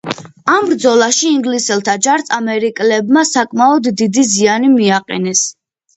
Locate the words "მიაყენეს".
4.79-5.45